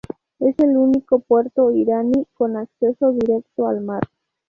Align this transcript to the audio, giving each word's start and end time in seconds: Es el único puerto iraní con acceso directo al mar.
Es 0.39 0.57
el 0.57 0.77
único 0.77 1.19
puerto 1.19 1.69
iraní 1.71 2.25
con 2.33 2.57
acceso 2.57 3.11
directo 3.11 3.67
al 3.67 3.81
mar. 3.81 4.01